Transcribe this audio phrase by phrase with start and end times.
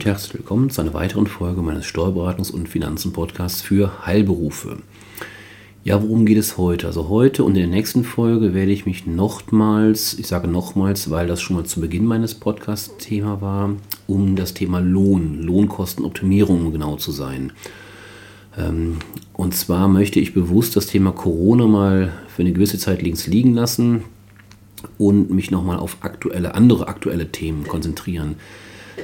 [0.00, 4.78] Und herzlich willkommen zu einer weiteren Folge meines Steuerberatungs- und Finanzen-Podcasts für Heilberufe.
[5.84, 6.86] Ja, worum geht es heute?
[6.86, 11.26] Also heute und in der nächsten Folge werde ich mich nochmals, ich sage nochmals, weil
[11.26, 16.72] das schon mal zu Beginn meines Podcasts Thema war, um das Thema Lohn, Lohnkostenoptimierung um
[16.72, 17.52] genau zu sein.
[18.56, 19.00] Ähm,
[19.34, 23.52] und zwar möchte ich bewusst das Thema Corona mal für eine gewisse Zeit links liegen
[23.52, 24.04] lassen
[24.96, 28.36] und mich nochmal auf aktuelle, andere aktuelle Themen konzentrieren.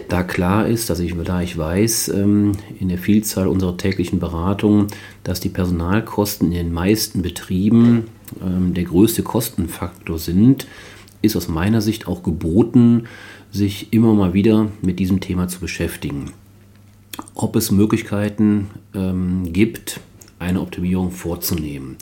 [0.08, 4.86] Da klar ist, dass ich, da ich weiß, ähm, in der Vielzahl unserer täglichen Beratungen,
[5.24, 8.04] dass die Personalkosten in den meisten Betrieben
[8.42, 10.66] ähm, der größte Kostenfaktor sind,
[11.22, 13.04] ist aus meiner Sicht auch geboten,
[13.50, 16.32] sich immer mal wieder mit diesem Thema zu beschäftigen.
[17.34, 20.00] Ob es Möglichkeiten ähm, gibt,
[20.38, 21.96] eine Optimierung vorzunehmen.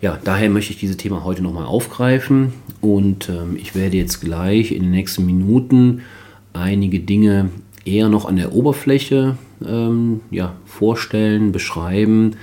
[0.00, 4.80] Ja, daher möchte ich dieses Thema heute nochmal aufgreifen und ich werde jetzt gleich in
[4.80, 6.00] den nächsten Minuten
[6.52, 7.50] einige Dinge
[7.84, 12.36] eher noch an der Oberfläche ähm, ja, vorstellen, beschreiben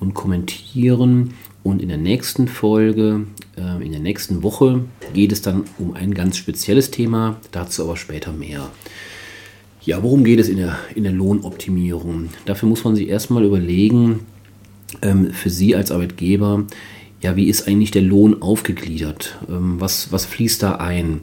[0.00, 1.34] und kommentieren.
[1.62, 4.84] Und in der nächsten Folge, äh, in der nächsten Woche,
[5.14, 8.70] geht es dann um ein ganz spezielles Thema, dazu aber später mehr.
[9.82, 12.30] Ja, worum geht es in der, in der Lohnoptimierung?
[12.46, 14.20] Dafür muss man sich erstmal überlegen,
[15.02, 16.64] ähm, für Sie als Arbeitgeber,
[17.20, 19.38] ja, wie ist eigentlich der Lohn aufgegliedert?
[19.48, 21.20] Ähm, was, was fließt da ein?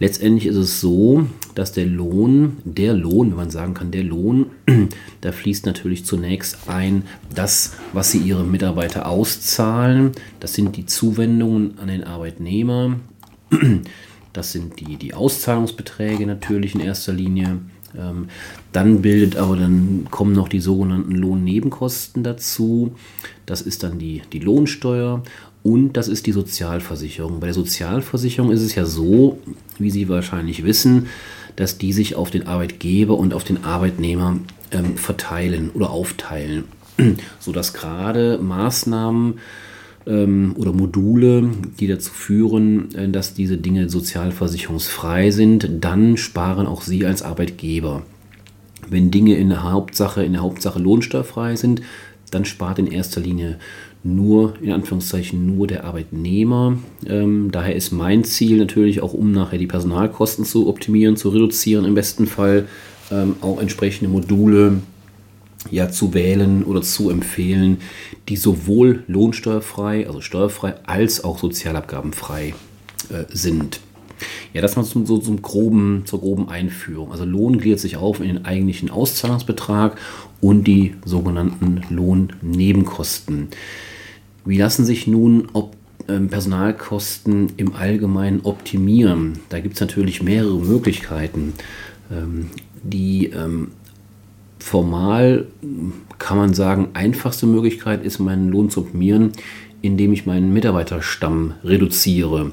[0.00, 4.46] Letztendlich ist es so, dass der Lohn, der Lohn, wenn man sagen kann, der Lohn,
[5.20, 10.12] da fließt natürlich zunächst ein das, was sie ihre Mitarbeiter auszahlen.
[10.40, 12.96] Das sind die Zuwendungen an den Arbeitnehmer.
[14.32, 17.58] Das sind die, die Auszahlungsbeträge natürlich in erster Linie.
[17.98, 18.28] Ähm,
[18.70, 22.94] dann bildet aber dann kommen noch die sogenannten Lohnnebenkosten dazu.
[23.44, 25.24] Das ist dann die, die Lohnsteuer
[25.62, 27.40] und das ist die Sozialversicherung.
[27.40, 29.38] Bei der Sozialversicherung ist es ja so,
[29.78, 31.08] wie Sie wahrscheinlich wissen,
[31.56, 34.38] dass die sich auf den Arbeitgeber und auf den Arbeitnehmer
[34.70, 36.64] ähm, verteilen oder aufteilen,
[37.38, 39.34] sodass gerade Maßnahmen
[40.06, 46.82] ähm, oder Module, die dazu führen, äh, dass diese Dinge sozialversicherungsfrei sind, dann sparen auch
[46.82, 48.02] Sie als Arbeitgeber.
[48.88, 51.82] Wenn Dinge in der Hauptsache, in der Hauptsache lohnsteuerfrei sind,
[52.30, 53.58] dann spart in erster Linie
[54.02, 56.78] nur, in Anführungszeichen, nur der Arbeitnehmer.
[57.06, 61.84] Ähm, daher ist mein Ziel natürlich auch, um nachher die Personalkosten zu optimieren, zu reduzieren,
[61.84, 62.66] im besten Fall
[63.10, 64.80] ähm, auch entsprechende Module
[65.70, 67.78] ja, zu wählen oder zu empfehlen,
[68.28, 72.54] die sowohl lohnsteuerfrei, also steuerfrei, als auch sozialabgabenfrei
[73.10, 73.80] äh, sind.
[74.52, 77.12] Ja, das mal zum, so zum groben, zur groben Einführung.
[77.12, 79.98] Also Lohn gliedert sich auf in den eigentlichen Auszahlungsbetrag
[80.40, 83.48] und die sogenannten Lohnnebenkosten.
[84.44, 85.76] Wie lassen sich nun ob,
[86.08, 89.40] ähm, Personalkosten im Allgemeinen optimieren?
[89.48, 91.54] Da gibt es natürlich mehrere Möglichkeiten.
[92.10, 92.50] Ähm,
[92.82, 93.72] die ähm,
[94.58, 95.46] formal
[96.18, 99.32] kann man sagen, einfachste Möglichkeit ist, meinen Lohn zu optimieren,
[99.82, 102.52] indem ich meinen Mitarbeiterstamm reduziere.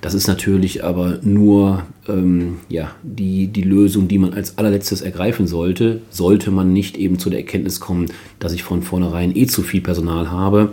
[0.00, 5.46] Das ist natürlich aber nur ähm, ja, die, die Lösung, die man als allerletztes ergreifen
[5.46, 8.06] sollte, sollte man nicht eben zu der Erkenntnis kommen,
[8.38, 10.72] dass ich von vornherein eh zu viel Personal habe.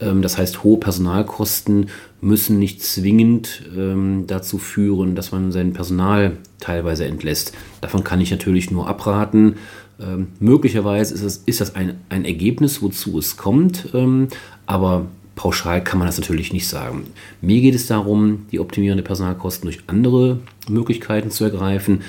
[0.00, 1.86] Ähm, das heißt, hohe Personalkosten
[2.20, 7.52] müssen nicht zwingend ähm, dazu führen, dass man sein Personal teilweise entlässt.
[7.80, 9.56] Davon kann ich natürlich nur abraten.
[10.00, 14.28] Ähm, möglicherweise ist, es, ist das ein, ein Ergebnis, wozu es kommt, ähm,
[14.66, 15.06] aber
[15.40, 17.04] pauschal kann man das natürlich nicht sagen.
[17.40, 22.02] Mir geht es darum, die Optimierung der Personalkosten durch andere Möglichkeiten zu ergreifen.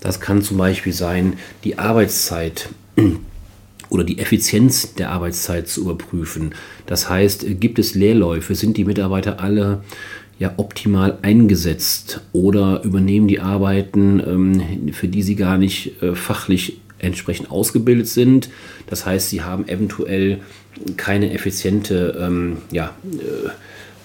[0.00, 1.32] Das kann zum Beispiel sein,
[1.64, 2.68] die Arbeitszeit
[3.88, 6.54] oder die Effizienz der Arbeitszeit zu überprüfen.
[6.86, 8.54] Das heißt, gibt es Leerläufe?
[8.54, 9.82] Sind die Mitarbeiter alle
[10.38, 16.78] ja, optimal eingesetzt oder übernehmen die Arbeiten, ähm, für die sie gar nicht äh, fachlich
[16.98, 18.50] entsprechend ausgebildet sind.
[18.86, 20.40] Das heißt, sie haben eventuell
[20.96, 23.48] keine effiziente ähm, ja, äh,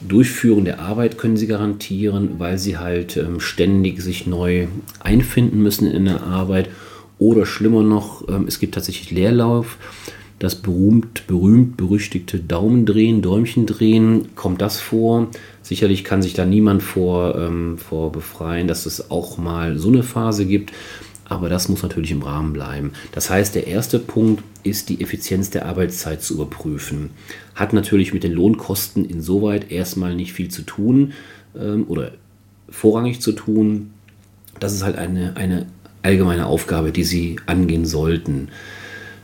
[0.07, 4.67] Durchführung der Arbeit können sie garantieren, weil sie halt ähm, ständig sich neu
[4.99, 6.69] einfinden müssen in der Arbeit.
[7.19, 9.77] Oder schlimmer noch, ähm, es gibt tatsächlich Leerlauf.
[10.39, 15.27] Das berühmt, berühmt berüchtigte Daumendrehen, Däumchendrehen, kommt das vor?
[15.61, 20.01] Sicherlich kann sich da niemand vor, ähm, vor befreien, dass es auch mal so eine
[20.01, 20.71] Phase gibt
[21.31, 22.91] aber das muss natürlich im Rahmen bleiben.
[23.13, 27.11] Das heißt, der erste Punkt ist die Effizienz der Arbeitszeit zu überprüfen.
[27.55, 31.13] Hat natürlich mit den Lohnkosten insoweit erstmal nicht viel zu tun
[31.57, 32.11] ähm, oder
[32.69, 33.91] vorrangig zu tun.
[34.59, 35.67] Das ist halt eine, eine
[36.01, 38.49] allgemeine Aufgabe, die Sie angehen sollten.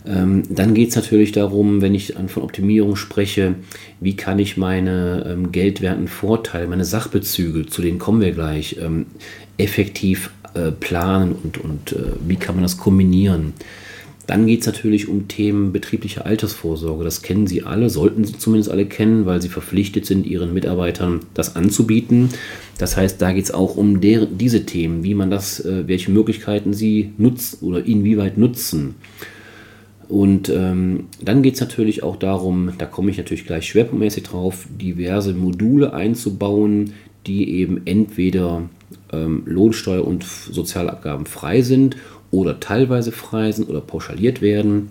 [0.05, 3.55] Ähm, dann geht es natürlich darum, wenn ich von Optimierung spreche,
[3.99, 9.07] wie kann ich meine ähm, geldwerten Vorteile, meine Sachbezüge, zu denen kommen wir gleich, ähm,
[9.57, 13.53] effektiv äh, planen und, und äh, wie kann man das kombinieren.
[14.27, 17.05] Dann geht es natürlich um Themen betriebliche Altersvorsorge.
[17.05, 21.21] Das kennen Sie alle, sollten Sie zumindest alle kennen, weil Sie verpflichtet sind, Ihren Mitarbeitern
[21.33, 22.29] das anzubieten.
[22.77, 26.11] Das heißt, da geht es auch um der, diese Themen, wie man das, äh, welche
[26.11, 28.95] Möglichkeiten Sie nutzen oder inwieweit nutzen.
[30.09, 34.67] Und ähm, dann geht es natürlich auch darum, da komme ich natürlich gleich schwerpunktmäßig drauf,
[34.69, 36.93] diverse Module einzubauen,
[37.27, 38.69] die eben entweder
[39.11, 41.97] ähm, Lohnsteuer- und Sozialabgaben frei sind
[42.31, 44.89] oder teilweise frei sind oder pauschaliert werden.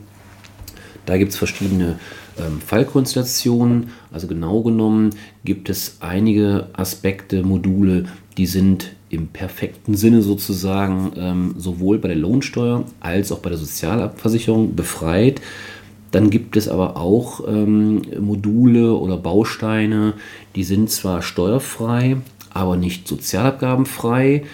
[1.06, 1.98] Da gibt es verschiedene
[2.38, 3.90] ähm, Fallkonstellationen.
[4.10, 5.10] Also genau genommen
[5.44, 8.06] gibt es einige Aspekte, Module,
[8.36, 13.58] die sind im perfekten Sinne sozusagen ähm, sowohl bei der Lohnsteuer als auch bei der
[13.58, 15.40] Sozialversicherung befreit.
[16.10, 20.14] Dann gibt es aber auch ähm, Module oder Bausteine,
[20.54, 22.16] die sind zwar steuerfrei,
[22.56, 24.44] aber nicht sozialabgabenfrei.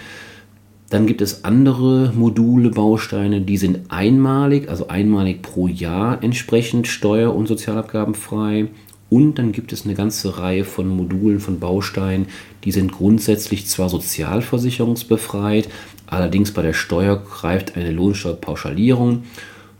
[0.90, 7.34] Dann gibt es andere Module, Bausteine, die sind einmalig, also einmalig pro Jahr entsprechend steuer-
[7.34, 8.68] und sozialabgabenfrei.
[9.08, 12.26] Und dann gibt es eine ganze Reihe von Modulen, von Bausteinen,
[12.64, 15.68] die sind grundsätzlich zwar sozialversicherungsbefreit,
[16.06, 19.24] allerdings bei der Steuer greift eine Lohnsteuerpauschalierung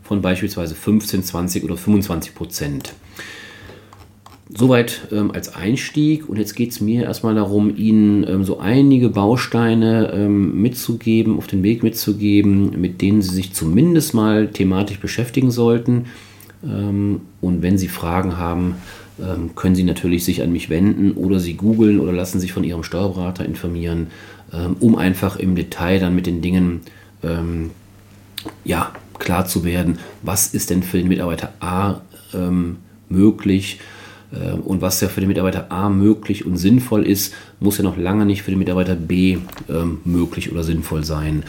[0.03, 2.93] von beispielsweise 15, 20 oder 25 Prozent.
[4.49, 9.09] Soweit ähm, als Einstieg und jetzt geht es mir erstmal darum, Ihnen ähm, so einige
[9.09, 15.49] Bausteine ähm, mitzugeben, auf den Weg mitzugeben, mit denen Sie sich zumindest mal thematisch beschäftigen
[15.49, 16.05] sollten.
[16.63, 18.75] Ähm, und wenn Sie Fragen haben,
[19.17, 22.65] ähm, können Sie natürlich sich an mich wenden oder Sie googeln oder lassen sich von
[22.65, 24.07] Ihrem Steuerberater informieren,
[24.51, 26.81] ähm, um einfach im Detail dann mit den Dingen
[28.65, 32.01] ja, klar zu werden, was ist denn für den Mitarbeiter A
[33.07, 33.79] möglich,
[34.63, 38.25] und was ja für den Mitarbeiter A möglich und sinnvoll ist, muss ja noch lange
[38.25, 39.37] nicht für den Mitarbeiter B
[39.69, 41.43] ähm, möglich oder sinnvoll sein.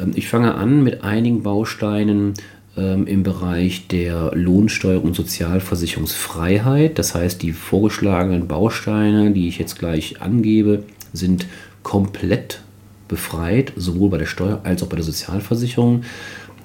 [0.00, 2.34] Ähm, ich fange an mit einigen Bausteinen
[2.76, 6.98] im Bereich der Lohnsteuer und Sozialversicherungsfreiheit.
[7.00, 11.46] Das heißt, die vorgeschlagenen Bausteine, die ich jetzt gleich angebe, sind
[11.82, 12.62] komplett
[13.10, 16.04] befreit, sowohl bei der Steuer als auch bei der Sozialversicherung.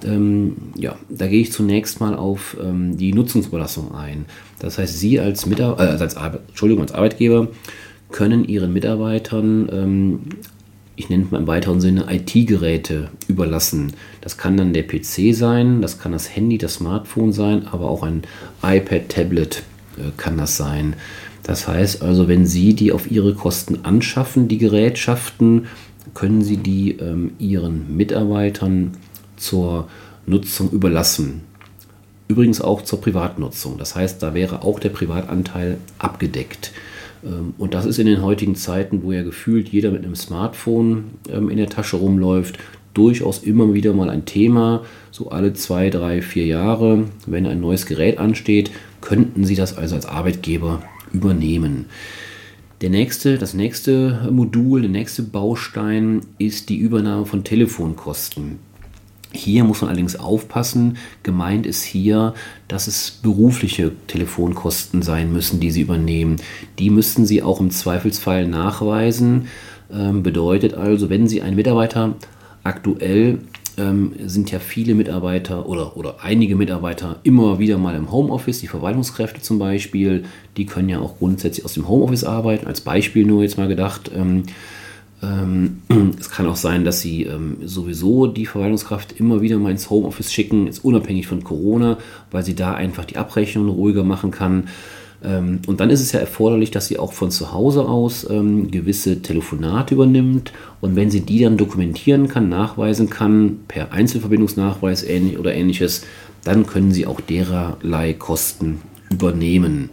[0.04, 4.26] Ähm, ja, da gehe ich zunächst mal auf ähm, die Nutzungsüberlassung ein.
[4.58, 7.48] Das heißt, Sie als, Mitar äh, als, Entschuldigung, als Arbeitgeber
[8.10, 10.20] können Ihren Mitarbeitern, ähm,
[10.96, 13.92] ich nenne es mal im weiteren Sinne, IT-Geräte überlassen.
[14.20, 18.02] Das kann dann der PC sein, das kann das Handy, das Smartphone sein, aber auch
[18.02, 18.22] ein
[18.62, 19.62] iPad, Tablet
[19.98, 20.96] äh, kann das sein.
[21.42, 25.66] Das heißt also, wenn Sie die auf Ihre Kosten anschaffen, die Gerätschaften,
[26.14, 28.92] können Sie die ähm, Ihren Mitarbeitern
[29.36, 29.88] zur
[30.26, 31.42] Nutzung überlassen.
[32.28, 33.78] Übrigens auch zur Privatnutzung.
[33.78, 36.72] Das heißt, da wäre auch der Privatanteil abgedeckt.
[37.24, 41.04] Ähm, und das ist in den heutigen Zeiten, wo ja gefühlt jeder mit einem Smartphone
[41.30, 42.58] ähm, in der Tasche rumläuft,
[42.94, 44.84] durchaus immer wieder mal ein Thema.
[45.10, 49.94] So alle zwei, drei, vier Jahre, wenn ein neues Gerät ansteht, könnten Sie das also
[49.94, 51.86] als Arbeitgeber übernehmen.
[52.80, 58.58] Der nächste, das nächste Modul, der nächste Baustein ist die Übernahme von Telefonkosten.
[59.32, 60.96] Hier muss man allerdings aufpassen.
[61.22, 62.34] Gemeint ist hier,
[62.68, 66.36] dass es berufliche Telefonkosten sein müssen, die Sie übernehmen.
[66.78, 69.48] Die müssten Sie auch im Zweifelsfall nachweisen.
[69.92, 72.14] Ähm, bedeutet also, wenn Sie einen Mitarbeiter
[72.64, 73.40] aktuell
[73.78, 78.68] ähm, sind ja viele Mitarbeiter oder, oder einige Mitarbeiter immer wieder mal im Homeoffice, die
[78.68, 80.24] Verwaltungskräfte zum Beispiel,
[80.56, 82.66] die können ja auch grundsätzlich aus dem Homeoffice arbeiten.
[82.66, 84.10] Als Beispiel nur jetzt mal gedacht.
[84.14, 84.44] Ähm,
[86.20, 90.32] es kann auch sein, dass sie ähm, sowieso die Verwaltungskraft immer wieder mal ins Homeoffice
[90.32, 91.98] schicken, jetzt unabhängig von Corona,
[92.30, 94.64] weil sie da einfach die Abrechnung ruhiger machen kann.
[95.24, 98.70] Ähm, und dann ist es ja erforderlich, dass sie auch von zu Hause aus ähm,
[98.70, 100.52] gewisse Telefonate übernimmt.
[100.80, 106.02] Und wenn sie die dann dokumentieren kann, nachweisen kann, per Einzelverbindungsnachweis ähnlich oder ähnliches,
[106.44, 109.90] dann können sie auch dererlei Kosten übernehmen.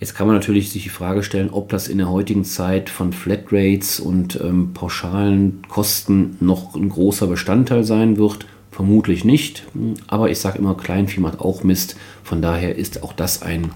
[0.00, 3.12] Jetzt kann man natürlich sich die Frage stellen, ob das in der heutigen Zeit von
[3.12, 8.46] Flatrates und ähm, pauschalen Kosten noch ein großer Bestandteil sein wird.
[8.70, 9.64] Vermutlich nicht,
[10.06, 11.96] aber ich sage immer, Kleinvieh macht auch Mist.
[12.24, 13.72] Von daher ist auch das ein,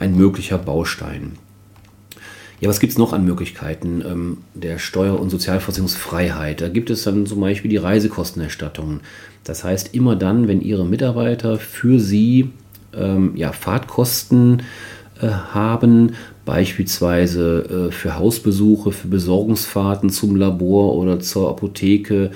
[0.00, 1.36] ein möglicher Baustein.
[2.58, 6.60] Ja, was gibt es noch an Möglichkeiten ähm, der Steuer- und Sozialversicherungsfreiheit?
[6.60, 9.00] Da gibt es dann zum Beispiel die Reisekostenerstattung.
[9.44, 12.50] Das heißt, immer dann, wenn Ihre Mitarbeiter für Sie
[12.92, 14.62] ähm, ja, Fahrtkosten
[15.28, 16.12] haben,
[16.44, 22.30] beispielsweise äh, für Hausbesuche, für Besorgungsfahrten zum Labor oder zur Apotheke,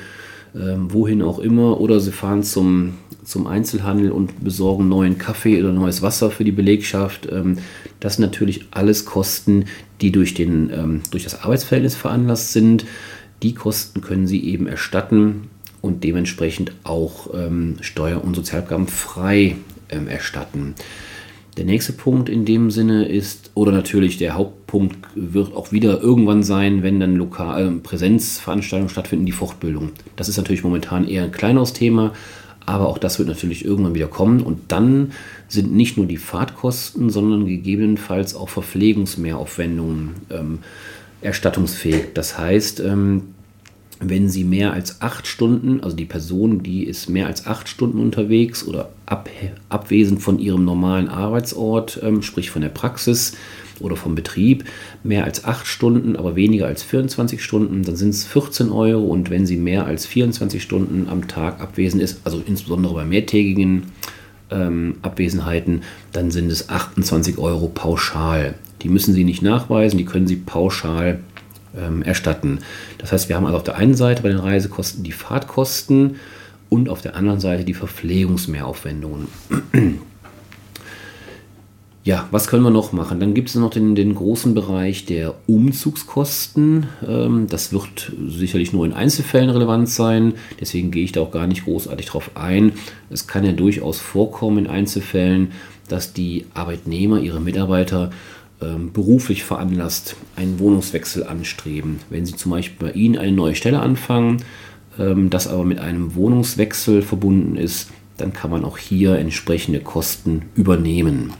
[0.54, 5.72] ähm, wohin auch immer, oder sie fahren zum, zum Einzelhandel und besorgen neuen Kaffee oder
[5.72, 7.28] neues Wasser für die Belegschaft.
[7.30, 7.58] Ähm,
[8.00, 9.64] das sind natürlich alles Kosten,
[10.00, 12.84] die durch, den, ähm, durch das Arbeitsverhältnis veranlasst sind
[13.44, 15.48] die Kosten können Sie eben erstatten
[15.82, 17.28] und dementsprechend auch
[17.82, 19.56] Steuer- und Sozialabgaben frei
[19.90, 20.74] ähm, erstatten.
[21.56, 26.42] Der nächste Punkt in dem Sinne ist, oder natürlich der Hauptpunkt wird auch wieder irgendwann
[26.42, 29.90] sein, wenn dann lokal äh, Präsenzveranstaltungen stattfinden, die Fortbildung.
[30.16, 32.12] Das ist natürlich momentan eher ein kleineres Thema,
[32.66, 34.42] aber auch das wird natürlich irgendwann wieder kommen.
[34.42, 35.12] Und dann
[35.46, 40.58] sind nicht nur die Fahrtkosten, sondern gegebenenfalls auch Verpflegungsmehraufwendungen ähm,
[41.20, 42.14] erstattungsfähig.
[42.14, 43.33] Das heißt, ähm,
[44.00, 48.00] wenn sie mehr als acht Stunden, also die Person, die ist mehr als acht Stunden
[48.00, 49.30] unterwegs oder ab,
[49.68, 53.34] abwesend von ihrem normalen Arbeitsort, ähm, sprich von der Praxis
[53.80, 54.64] oder vom Betrieb,
[55.02, 59.30] mehr als acht Stunden, aber weniger als 24 Stunden, dann sind es 14 Euro und
[59.30, 63.84] wenn sie mehr als 24 Stunden am Tag abwesend ist, also insbesondere bei mehrtägigen
[64.50, 65.82] ähm, Abwesenheiten,
[66.12, 68.54] dann sind es 28 Euro pauschal.
[68.82, 71.20] Die müssen Sie nicht nachweisen, die können Sie pauschal
[71.78, 72.60] ähm, erstatten.
[72.98, 76.16] Das heißt, wir haben also auf der einen Seite bei den Reisekosten die Fahrtkosten
[76.68, 79.28] und auf der anderen Seite die Verpflegungsmehraufwendungen.
[82.06, 83.18] Ja, was können wir noch machen?
[83.18, 86.86] Dann gibt es noch den, den großen Bereich der Umzugskosten.
[87.08, 90.34] Ähm, das wird sicherlich nur in Einzelfällen relevant sein.
[90.60, 92.72] Deswegen gehe ich da auch gar nicht großartig drauf ein.
[93.08, 95.52] Es kann ja durchaus vorkommen in Einzelfällen,
[95.88, 98.10] dass die Arbeitnehmer ihre Mitarbeiter
[98.92, 102.00] beruflich veranlasst einen Wohnungswechsel anstreben.
[102.10, 104.42] Wenn Sie zum Beispiel bei Ihnen eine neue Stelle anfangen,
[104.98, 110.42] ähm, das aber mit einem Wohnungswechsel verbunden ist, dann kann man auch hier entsprechende Kosten
[110.54, 111.32] übernehmen.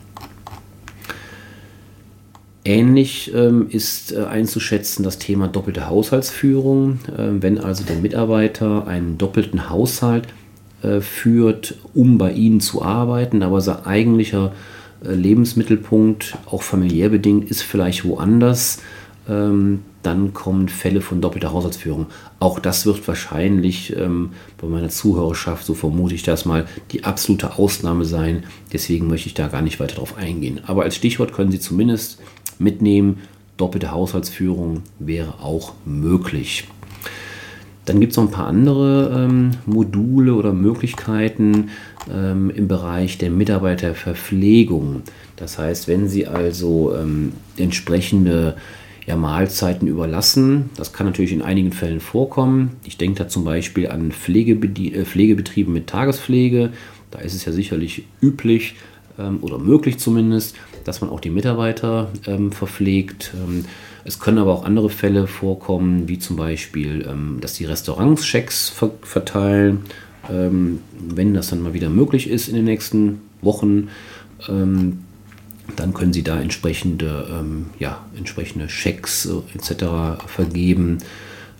[2.64, 6.98] Ähnlich ähm, ist äh, einzuschätzen das Thema doppelte Haushaltsführung.
[7.16, 10.28] Wenn also der Mitarbeiter einen doppelten Haushalt
[10.84, 14.52] äh, führt, um bei Ihnen zu arbeiten, aber sein eigentlicher
[15.12, 18.80] Lebensmittelpunkt, auch familiär bedingt, ist vielleicht woanders,
[19.28, 22.06] ähm, dann kommen Fälle von doppelter Haushaltsführung.
[22.38, 24.30] Auch das wird wahrscheinlich ähm,
[24.60, 28.44] bei meiner Zuhörerschaft, so vermute ich das mal, die absolute Ausnahme sein.
[28.72, 30.60] Deswegen möchte ich da gar nicht weiter drauf eingehen.
[30.66, 32.20] Aber als Stichwort können Sie zumindest
[32.58, 33.20] mitnehmen,
[33.56, 36.68] doppelte Haushaltsführung wäre auch möglich.
[37.86, 41.70] Dann gibt es noch ein paar andere ähm, Module oder Möglichkeiten
[42.12, 45.02] ähm, im Bereich der Mitarbeiterverpflegung.
[45.36, 48.56] Das heißt, wenn Sie also ähm, entsprechende
[49.06, 52.76] ja, Mahlzeiten überlassen, das kann natürlich in einigen Fällen vorkommen.
[52.84, 56.70] Ich denke da zum Beispiel an äh, Pflegebetriebe mit Tagespflege.
[57.10, 58.76] Da ist es ja sicherlich üblich
[59.18, 63.32] ähm, oder möglich zumindest, dass man auch die Mitarbeiter ähm, verpflegt.
[63.34, 63.64] Ähm,
[64.04, 68.68] es können aber auch andere Fälle vorkommen, wie zum Beispiel, ähm, dass die Restaurants Schecks
[68.68, 69.84] ver verteilen,
[70.30, 73.88] ähm, wenn das dann mal wieder möglich ist in den nächsten Wochen.
[74.48, 74.98] Ähm,
[75.76, 80.22] dann können Sie da entsprechende, ähm, ja, entsprechende Schecks äh, etc.
[80.26, 80.98] vergeben.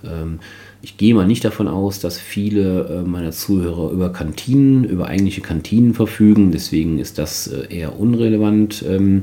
[0.05, 0.41] Ähm,
[0.83, 5.41] ich gehe mal nicht davon aus, dass viele äh, meiner Zuhörer über Kantinen, über eigentliche
[5.41, 6.53] Kantinen verfügen.
[6.53, 8.85] Deswegen ist das äh, eher unrelevant.
[8.87, 9.23] Ähm,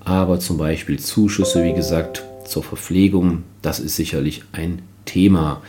[0.00, 5.62] aber zum Beispiel Zuschüsse, wie gesagt, zur Verpflegung, das ist sicherlich ein Thema.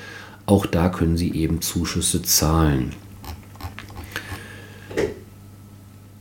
[0.48, 2.94] Auch da können Sie eben Zuschüsse zahlen.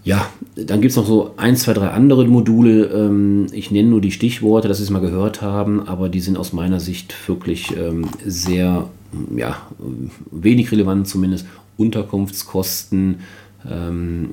[0.06, 2.84] Ja, dann gibt es noch so ein, zwei, drei andere Module.
[2.84, 6.38] Ähm, ich nenne nur die Stichworte, dass Sie es mal gehört haben, aber die sind
[6.38, 8.88] aus meiner Sicht wirklich ähm, sehr,
[9.36, 9.66] ja,
[10.30, 11.46] wenig relevant zumindest.
[11.76, 13.16] Unterkunftskosten,
[13.68, 14.30] ähm,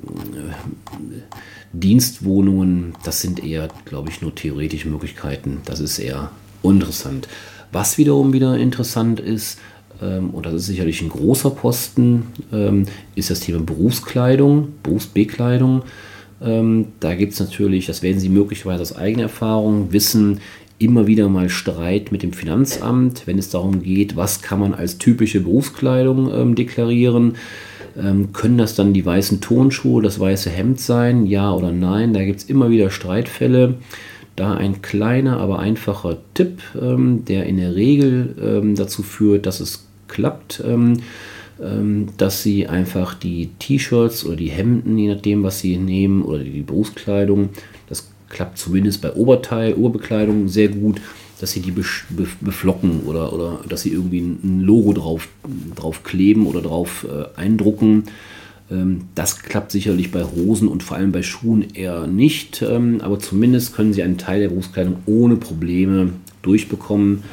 [1.74, 5.62] Dienstwohnungen, das sind eher, glaube ich, nur theoretische Möglichkeiten.
[5.66, 6.30] Das ist eher
[6.62, 7.28] uninteressant.
[7.72, 9.58] Was wiederum wieder interessant ist,
[10.34, 15.84] und das ist sicherlich ein großer Posten, ähm, ist das Thema Berufskleidung, Berufsbekleidung.
[16.42, 20.40] Ähm, da gibt es natürlich, das werden Sie möglicherweise aus eigener Erfahrung wissen,
[20.80, 24.98] immer wieder mal Streit mit dem Finanzamt, wenn es darum geht, was kann man als
[24.98, 27.36] typische Berufskleidung ähm, deklarieren.
[27.98, 31.26] Ähm, können das dann die weißen Tonschuhe, das weiße Hemd sein?
[31.26, 32.14] Ja oder nein?
[32.14, 33.76] Da gibt es immer wieder Streitfälle.
[34.36, 39.60] Da ein kleiner, aber einfacher Tipp, ähm, der in der Regel ähm, dazu führt, dass
[39.60, 41.00] es klappt, ähm,
[41.62, 46.44] ähm, dass Sie einfach die T-Shirts oder die Hemden, je nachdem, was Sie nehmen, oder
[46.44, 47.50] die Berufskleidung,
[47.90, 51.02] das klappt zumindest bei Oberteil, Oberbekleidung sehr gut,
[51.40, 55.28] dass sie die beflocken oder, oder dass sie irgendwie ein Logo drauf,
[55.76, 58.06] drauf kleben oder drauf äh, eindrucken.
[58.72, 63.20] Ähm, das klappt sicherlich bei Hosen und vor allem bei Schuhen eher nicht, ähm, aber
[63.20, 67.24] zumindest können sie einen Teil der Berufskleidung ohne Probleme durchbekommen.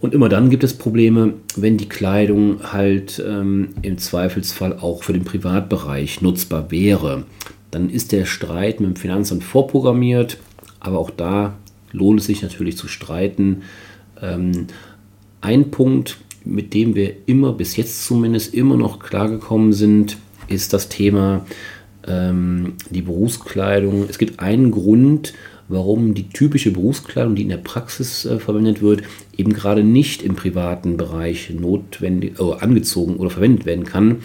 [0.00, 5.14] Und immer dann gibt es Probleme, wenn die Kleidung halt ähm, im Zweifelsfall auch für
[5.14, 7.24] den Privatbereich nutzbar wäre.
[7.70, 10.38] Dann ist der Streit mit dem Finanzamt vorprogrammiert,
[10.80, 11.56] aber auch da
[11.92, 13.62] lohnt es sich natürlich zu streiten.
[14.20, 14.66] Ähm,
[15.40, 20.88] ein Punkt, mit dem wir immer, bis jetzt zumindest, immer noch klargekommen sind, ist das
[20.88, 21.44] Thema
[22.06, 24.06] ähm, die Berufskleidung.
[24.08, 25.32] Es gibt einen Grund,
[25.68, 29.02] warum die typische Berufskleidung, die in der Praxis äh, verwendet wird,
[29.36, 34.18] eben gerade nicht im privaten Bereich notwendig äh, angezogen oder verwendet werden kann.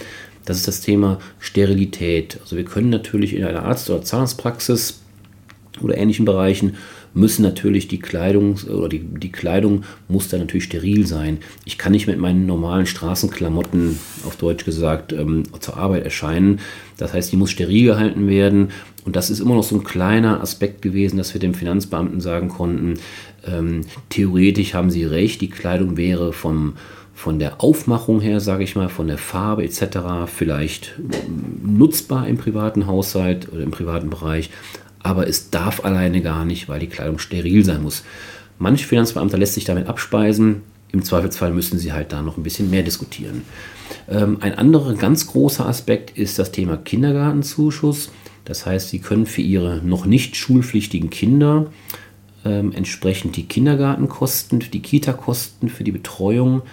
[0.45, 2.39] Das ist das Thema Sterilität.
[2.41, 5.01] Also wir können natürlich in einer Arzt- oder Zahnarztpraxis
[5.81, 6.75] oder ähnlichen Bereichen
[7.13, 11.39] müssen natürlich die Kleidung oder die, die Kleidung muss dann natürlich steril sein.
[11.65, 16.59] Ich kann nicht mit meinen normalen Straßenklamotten, auf Deutsch gesagt, ähm, zur Arbeit erscheinen.
[16.97, 18.69] Das heißt, die muss steril gehalten werden.
[19.03, 22.49] Und das ist immer noch so ein kleiner Aspekt gewesen, dass wir dem Finanzbeamten sagen
[22.49, 22.99] konnten,
[23.45, 26.73] ähm, theoretisch haben sie recht, die Kleidung wäre vom,
[27.13, 30.27] von der Aufmachung her, sage ich mal, von der Farbe etc.
[30.27, 30.99] vielleicht
[31.63, 34.49] nutzbar im privaten Haushalt oder im privaten Bereich,
[35.03, 38.03] aber es darf alleine gar nicht, weil die Kleidung steril sein muss.
[38.59, 40.61] Manche Finanzbeamter lässt sich damit abspeisen.
[40.91, 43.43] Im Zweifelsfall müssen sie halt da noch ein bisschen mehr diskutieren.
[44.09, 48.11] Ähm, ein anderer ganz großer Aspekt ist das Thema Kindergartenzuschuss.
[48.45, 51.67] Das heißt, Sie können für Ihre noch nicht schulpflichtigen Kinder
[52.43, 56.63] ähm, entsprechend die Kindergartenkosten, die Kita-Kosten für die Betreuung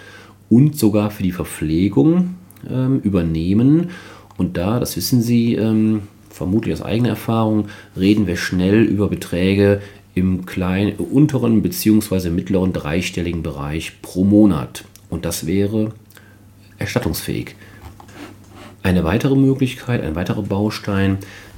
[0.49, 2.35] und sogar für die Verpflegung
[2.69, 3.91] ähm, übernehmen.
[4.37, 9.81] Und da, das wissen Sie, ähm, vermutlich aus eigener Erfahrung, reden wir schnell über Beträge
[10.15, 12.29] im kleinen, unteren bzw.
[12.29, 14.85] mittleren dreistelligen Bereich pro Monat.
[15.09, 15.93] Und das wäre
[16.77, 17.55] erstattungsfähig.
[18.81, 21.17] Eine weitere Möglichkeit, ein weiterer Baustein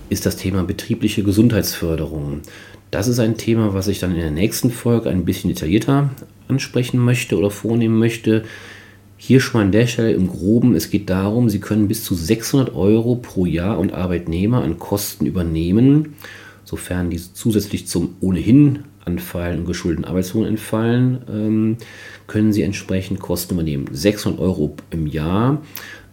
[0.10, 2.42] ist das Thema betriebliche Gesundheitsförderung.
[2.90, 6.10] Das ist ein Thema, was ich dann in der nächsten Folge ein bisschen detaillierter
[6.50, 8.44] ansprechen möchte oder vornehmen möchte.
[9.24, 12.16] Hier schon mal an der Stelle im Groben, es geht darum, Sie können bis zu
[12.16, 16.16] 600 Euro pro Jahr und Arbeitnehmer an Kosten übernehmen,
[16.64, 21.78] sofern diese zusätzlich zum ohnehin anfallen und geschuldeten Arbeitslohn entfallen, ähm,
[22.26, 23.86] können Sie entsprechend Kosten übernehmen.
[23.92, 25.62] 600 Euro im Jahr.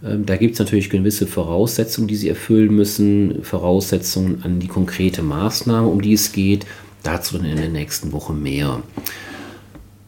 [0.05, 5.23] Ähm, da gibt es natürlich gewisse Voraussetzungen, die Sie erfüllen müssen, Voraussetzungen an die konkrete
[5.23, 6.67] Maßnahme, um die es geht.
[7.05, 8.83] Dazu dann in der nächsten Woche mehr.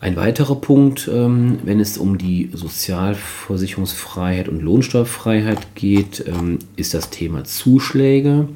[0.03, 7.11] Ein weiterer Punkt, ähm, wenn es um die Sozialversicherungsfreiheit und Lohnsteuerfreiheit geht, ähm, ist das
[7.11, 8.49] Thema Zuschläge.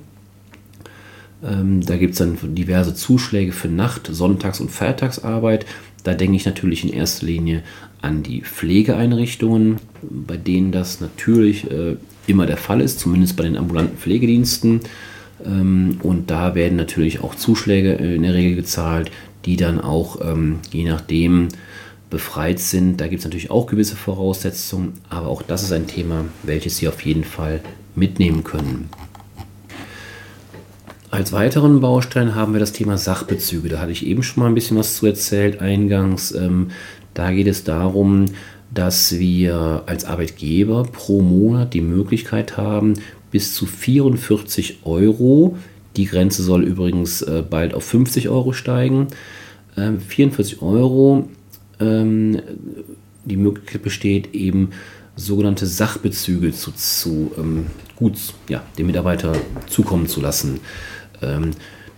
[1.44, 5.66] Ähm, da gibt es dann diverse Zuschläge für Nacht-, Sonntags- und Feiertagsarbeit.
[6.02, 7.62] Da denke ich natürlich in erster Linie
[8.00, 13.58] an die Pflegeeinrichtungen, bei denen das natürlich äh, immer der Fall ist, zumindest bei den
[13.58, 14.80] ambulanten Pflegediensten.
[15.40, 19.10] Und da werden natürlich auch Zuschläge äh, in der Regel gezahlt,
[19.44, 21.48] die dann auch ähm, je nachdem
[22.10, 23.00] befreit sind.
[23.00, 26.88] Da gibt es natürlich auch gewisse Voraussetzungen, aber auch das ist ein Thema, welches Sie
[26.88, 27.60] auf jeden Fall
[27.94, 28.88] mitnehmen können.
[31.10, 33.68] Als weiteren Baustein haben wir das Thema Sachbezüge.
[33.68, 36.32] Da hatte ich eben schon mal ein bisschen was zu erzählt eingangs.
[36.32, 36.70] Ähm,
[37.14, 38.26] da geht es darum,
[38.72, 42.94] dass wir als Arbeitgeber pro Monat die Möglichkeit haben,
[43.30, 45.56] bis zu 44 Euro
[45.96, 49.08] die Grenze soll übrigens äh, bald auf 50 Euro steigen.
[49.76, 51.28] Ähm, 44 Euro.
[51.80, 52.40] Ähm,
[53.24, 54.70] die Möglichkeit besteht eben
[55.16, 59.32] sogenannte Sachbezüge zu, zu ähm, gut, ja, dem Mitarbeiter
[59.66, 60.60] zukommen zu lassen.
[61.22, 61.52] Ähm,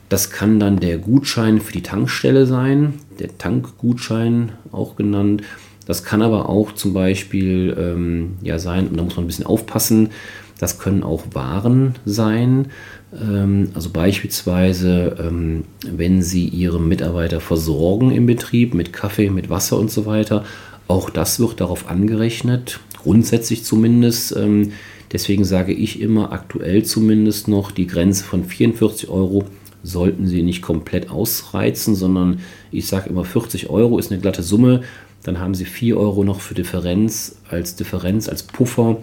[0.08, 5.42] das kann dann der Gutschein für die Tankstelle sein, der Tankgutschein auch genannt.
[5.86, 9.46] Das kann aber auch zum Beispiel ähm, ja sein, und da muss man ein bisschen
[9.46, 10.10] aufpassen,
[10.58, 12.68] das können auch Waren sein.
[13.12, 19.78] Ähm, also beispielsweise, ähm, wenn Sie Ihre Mitarbeiter versorgen im Betrieb mit Kaffee, mit Wasser
[19.78, 20.44] und so weiter.
[20.88, 24.36] Auch das wird darauf angerechnet, grundsätzlich zumindest.
[24.36, 24.72] Ähm,
[25.12, 29.44] deswegen sage ich immer aktuell zumindest noch die Grenze von 44 Euro
[29.82, 32.40] sollten Sie nicht komplett ausreizen, sondern
[32.72, 34.82] ich sage immer 40 Euro ist eine glatte Summe.
[35.26, 38.98] Dann haben Sie 4 Euro noch für Differenz als Differenz, als Puffer.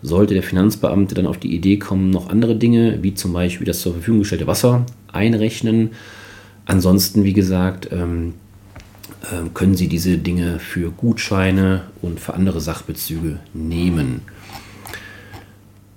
[0.00, 3.82] Sollte der Finanzbeamte dann auf die Idee kommen, noch andere Dinge, wie zum Beispiel das
[3.82, 5.90] zur Verfügung gestellte Wasser einrechnen.
[6.64, 8.32] Ansonsten, wie gesagt, ähm,
[9.22, 14.22] äh, können Sie diese Dinge für Gutscheine und für andere Sachbezüge nehmen.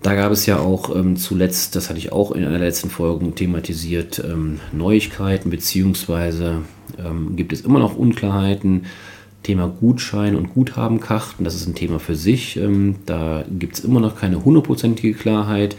[0.02, 2.90] Da gab es ja auch ähm, zuletzt, das hatte ich auch in einer der letzten
[2.90, 6.64] Folgen thematisiert, ähm, Neuigkeiten, beziehungsweise
[6.98, 8.86] ähm, gibt es immer noch Unklarheiten.
[9.44, 12.58] Thema Gutschein und Guthabenkarten, das ist ein Thema für sich.
[12.58, 15.76] Ähm, da gibt es immer noch keine hundertprozentige Klarheit.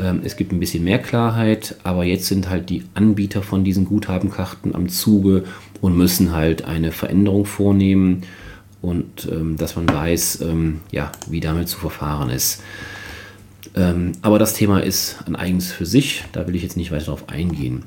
[0.00, 3.86] Ähm, es gibt ein bisschen mehr Klarheit, aber jetzt sind halt die Anbieter von diesen
[3.86, 5.44] Guthabenkarten am Zuge
[5.80, 8.22] und müssen halt eine Veränderung vornehmen
[8.80, 10.44] und ähm, dass man weiß,
[10.90, 12.62] ja, wie damit zu verfahren ist.
[14.22, 17.28] aber das Thema ist ein eigens für sich, da will ich jetzt nicht weiter darauf
[17.28, 17.84] eingehen.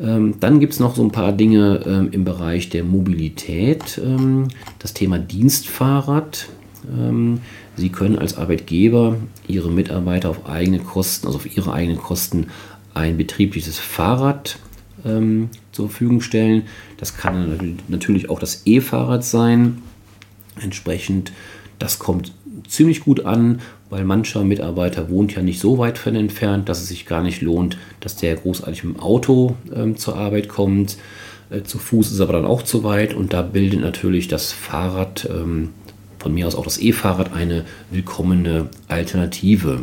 [0.00, 4.00] Ähm, dann gibt es noch so ein paar Dinge ähm, im Bereich der Mobilität.
[4.02, 6.48] Ähm, das Thema Dienstfahrrad.
[7.76, 12.46] Sie können als Arbeitgeber Ihre Mitarbeiter auf eigene Kosten, also auf Ihre eigenen Kosten,
[12.94, 14.58] ein betriebliches Fahrrad
[15.04, 16.62] zur Verfügung stellen.
[16.96, 19.82] Das kann natürlich auch das E-Fahrrad sein.
[20.58, 21.32] Entsprechend,
[21.80, 22.32] das kommt
[22.68, 26.88] ziemlich gut an, weil mancher Mitarbeiter wohnt ja nicht so weit von entfernt, dass es
[26.88, 30.96] sich gar nicht lohnt, dass der großartig mit dem Auto ähm, zur Arbeit kommt.
[31.50, 35.28] Äh, zu Fuß ist aber dann auch zu weit und da bildet natürlich das Fahrrad,
[35.28, 35.70] ähm,
[36.18, 39.80] von mir aus auch das E-Fahrrad, eine willkommene Alternative.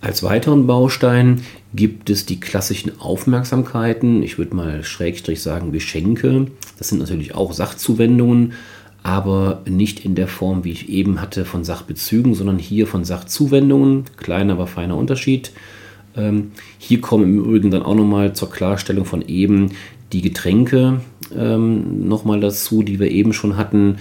[0.00, 1.42] Als weiteren Baustein
[1.74, 6.46] gibt es die klassischen Aufmerksamkeiten, ich würde mal schrägstrich sagen Geschenke.
[6.78, 8.54] Das sind natürlich auch Sachzuwendungen,
[9.02, 14.04] aber nicht in der Form, wie ich eben hatte, von Sachbezügen, sondern hier von Sachzuwendungen.
[14.16, 15.52] Kleiner, aber feiner Unterschied.
[16.16, 19.70] Ähm, hier kommen im Übrigen dann auch nochmal zur Klarstellung von eben
[20.12, 21.00] die Getränke
[21.36, 23.96] ähm, nochmal dazu, die wir eben schon hatten.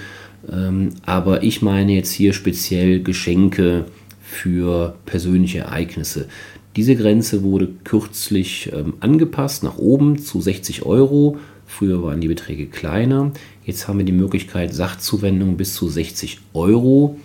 [0.52, 3.86] Ähm, aber ich meine jetzt hier speziell Geschenke
[4.22, 6.28] für persönliche Ereignisse.
[6.76, 11.38] Diese Grenze wurde kürzlich ähm, angepasst nach oben zu 60 Euro.
[11.70, 13.32] Früher waren die Beträge kleiner.
[13.64, 17.18] Jetzt haben wir die Möglichkeit, Sachzuwendungen bis zu 60 Euro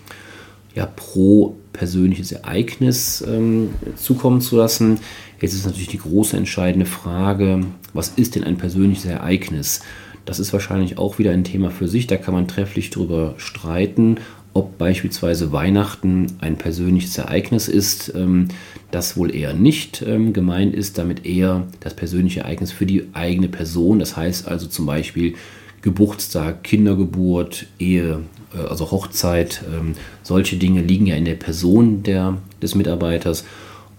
[0.74, 5.00] ja, pro persönliches Ereignis ähm, zukommen zu lassen.
[5.40, 9.80] Jetzt ist natürlich die große entscheidende Frage, was ist denn ein persönliches Ereignis?
[10.26, 14.18] Das ist wahrscheinlich auch wieder ein Thema für sich, da kann man trefflich drüber streiten,
[14.54, 18.48] ob beispielsweise Weihnachten ein persönliches Ereignis ist, ähm,
[18.90, 23.48] das wohl eher nicht ähm, gemeint ist, damit eher das persönliche Ereignis für die eigene
[23.48, 25.34] Person, das heißt also zum Beispiel
[25.82, 28.20] Geburtstag, Kindergeburt, Ehe,
[28.54, 33.44] äh, also Hochzeit, ähm, solche Dinge liegen ja in der Person der, des Mitarbeiters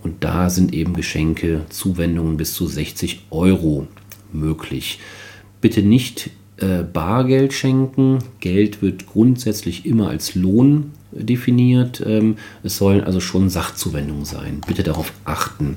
[0.01, 3.87] und da sind eben Geschenke, Zuwendungen bis zu 60 Euro
[4.31, 4.99] möglich.
[5.59, 8.19] Bitte nicht äh, Bargeld schenken.
[8.39, 12.01] Geld wird grundsätzlich immer als Lohn definiert.
[12.05, 14.61] Ähm, es sollen also schon Sachzuwendungen sein.
[14.65, 15.75] Bitte darauf achten.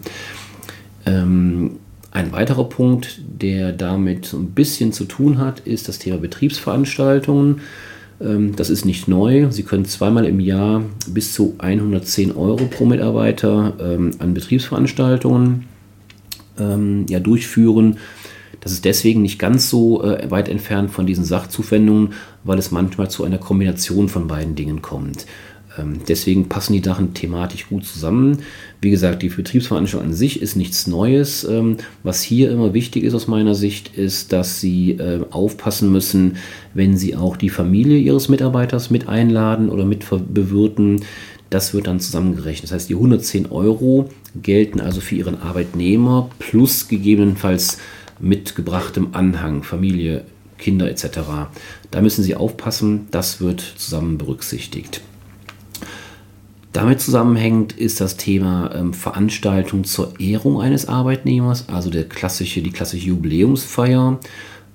[1.04, 1.78] Ähm,
[2.12, 7.60] ein weiterer Punkt, der damit ein bisschen zu tun hat, ist das Thema Betriebsveranstaltungen.
[8.20, 9.50] Ähm, das ist nicht neu.
[9.50, 13.74] Sie können zweimal im Jahr bis zu 110 Euro pro Mitarbeiter
[14.18, 15.64] an Betriebsveranstaltungen
[16.56, 17.98] durchführen.
[18.60, 23.10] Das ist deswegen nicht ganz so äh, weit entfernt von diesen Sachzuwendungen, weil es manchmal
[23.10, 25.26] zu einer Kombination von beiden Dingen kommt.
[25.78, 28.38] Ähm, deswegen passen die Sachen thematisch gut zusammen.
[28.80, 31.44] Wie gesagt, die Betriebsveranstaltung an sich ist nichts Neues.
[31.44, 36.36] Ähm, was hier immer wichtig ist aus meiner Sicht, ist, dass Sie äh, aufpassen müssen,
[36.74, 41.02] wenn Sie auch die Familie Ihres Mitarbeiters mit einladen oder mit bewirten.
[41.50, 42.64] Das wird dann zusammengerechnet.
[42.64, 44.10] Das heißt, die 110 Euro
[44.42, 47.78] gelten also für Ihren Arbeitnehmer plus gegebenenfalls
[48.20, 50.24] mitgebrachtem Anhang, Familie,
[50.58, 51.20] Kinder etc.
[51.90, 55.02] Da müssen Sie aufpassen, das wird zusammen berücksichtigt.
[56.72, 62.70] Damit zusammenhängend ist das Thema ähm, Veranstaltung zur Ehrung eines Arbeitnehmers, also der klassische, die
[62.70, 64.20] klassische Jubiläumsfeier.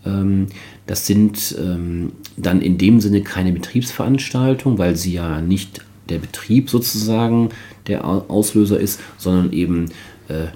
[0.06, 0.48] Ähm,
[0.88, 6.70] das sind ähm, dann in dem Sinne keine Betriebsveranstaltungen, weil sie ja nicht der Betrieb
[6.70, 7.50] sozusagen
[7.88, 9.86] der Auslöser ist, sondern eben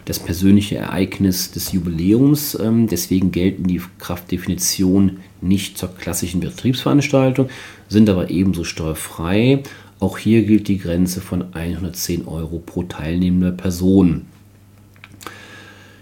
[0.06, 2.58] das persönliche Ereignis des Jubiläums.
[2.60, 7.50] Ähm, deswegen gelten die Kraftdefinition nicht zur klassischen Betriebsveranstaltung,
[7.90, 9.64] sind aber ebenso steuerfrei.
[10.00, 14.26] Auch hier gilt die Grenze von 110 Euro pro teilnehmender Person.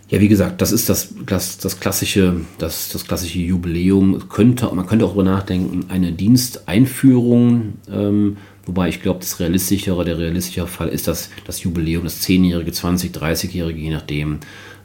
[0.09, 4.29] Ja, wie gesagt, das ist das, das, das, klassische, das, das klassische Jubiläum.
[4.29, 10.17] Könnte, man könnte auch darüber nachdenken, eine Diensteinführung ähm, Wobei ich glaube, das realistischere, der
[10.17, 14.39] realistischere Fall ist das, das Jubiläum, das 10-jährige, 20, 30-jährige, je nachdem.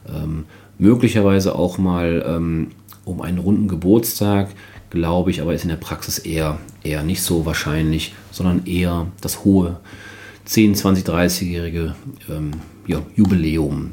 [0.07, 0.45] Ähm,
[0.77, 2.71] möglicherweise auch mal ähm,
[3.05, 4.49] um einen runden Geburtstag,
[4.89, 9.43] glaube ich, aber ist in der Praxis eher, eher nicht so wahrscheinlich, sondern eher das
[9.43, 9.79] hohe
[10.45, 11.95] 10, 20, 30-jährige
[12.29, 12.51] ähm,
[12.87, 13.91] ja, Jubiläum.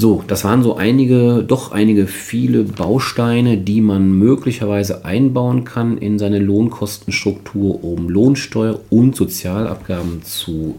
[0.00, 6.20] So, das waren so einige, doch einige viele Bausteine, die man möglicherweise einbauen kann in
[6.20, 10.76] seine Lohnkostenstruktur, um Lohnsteuer und Sozialabgaben zu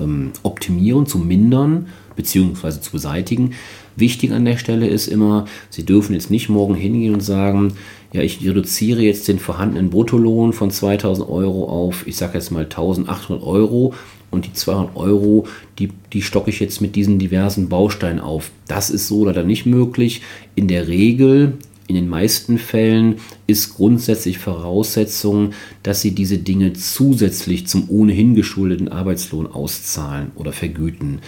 [0.00, 2.80] ähm, optimieren, zu mindern bzw.
[2.80, 3.52] zu beseitigen.
[3.96, 7.74] Wichtig an der Stelle ist immer, Sie dürfen jetzt nicht morgen hingehen und sagen,
[8.14, 12.64] ja, ich reduziere jetzt den vorhandenen Bruttolohn von 2000 Euro auf, ich sage jetzt mal
[12.64, 13.92] 1800 Euro
[14.32, 15.46] und die 200 Euro,
[15.78, 18.50] die, die stocke ich jetzt mit diesen diversen Bausteinen auf.
[18.66, 20.22] Das ist so oder nicht möglich.
[20.56, 23.16] In der Regel, in den meisten Fällen,
[23.46, 31.20] ist grundsätzlich Voraussetzung, dass Sie diese Dinge zusätzlich zum ohnehin geschuldeten Arbeitslohn auszahlen oder vergüten.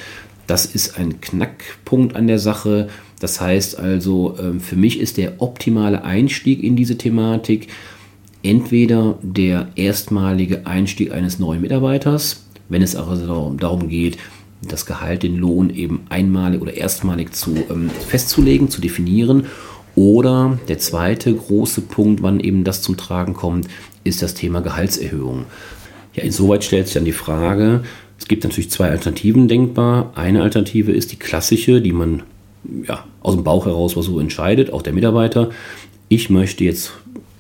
[0.47, 2.89] Das ist ein Knackpunkt an der Sache.
[3.21, 7.69] Das heißt also, ähm, für mich ist der optimale Einstieg in diese Thematik,
[8.43, 14.19] entweder der erstmalige Einstieg eines neuen Mitarbeiters, wenn es also darum geht,
[14.63, 19.47] das Gehalt, den Lohn eben einmalig oder erstmalig zu ähm, festzulegen, zu definieren.
[19.95, 23.69] Oder der zweite große Punkt, wann eben das zum Tragen kommt,
[24.03, 25.45] ist das Thema Gehaltserhöhung.
[26.15, 27.83] Ja, insoweit stellt sich dann die Frage,
[28.19, 30.13] es gibt natürlich zwei Alternativen denkbar.
[30.15, 32.23] Eine Alternative ist die klassische, die man
[32.87, 35.51] ja, aus dem Bauch heraus was so entscheidet, auch der Mitarbeiter.
[36.09, 36.93] Ich möchte jetzt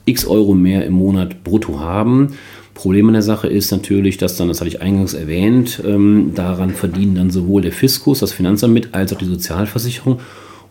[0.04, 2.36] x Euro mehr im Monat brutto haben.
[2.74, 6.70] Problem an der Sache ist natürlich, dass dann, das hatte ich eingangs erwähnt, ähm, daran
[6.70, 10.18] verdienen dann sowohl der Fiskus, das Finanzamt mit, als auch die Sozialversicherung.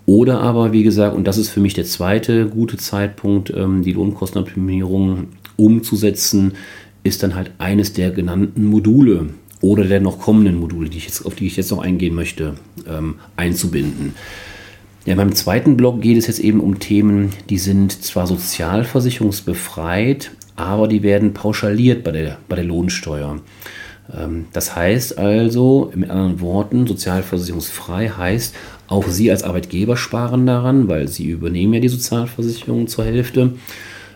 [0.06, 3.94] Oder aber, wie gesagt, und das ist für mich der zweite gute Zeitpunkt, ähm, die
[3.94, 6.54] Lohnkostenoptimierung umzusetzen,
[7.04, 9.30] ist dann halt eines der genannten Module
[9.62, 12.56] oder der noch kommenden Module, die jetzt, auf die ich jetzt noch eingehen möchte,
[12.88, 14.14] ähm, einzubinden.
[15.06, 20.88] Ja, beim zweiten Block geht es jetzt eben um Themen, die sind zwar sozialversicherungsbefreit, aber
[20.88, 23.40] die werden pauschaliert bei der, bei der Lohnsteuer.
[24.16, 28.56] Ähm, das heißt also, mit anderen Worten, sozialversicherungsfrei heißt,
[28.88, 33.54] auch Sie als Arbeitgeber sparen daran, weil Sie übernehmen ja die Sozialversicherung zur Hälfte.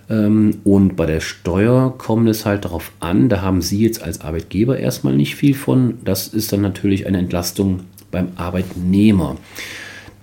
[0.09, 4.21] Ähm, und bei der Steuer kommt es halt darauf an, da haben Sie jetzt als
[4.21, 5.95] Arbeitgeber erstmal nicht viel von.
[6.03, 9.37] Das ist dann natürlich eine Entlastung beim Arbeitnehmer.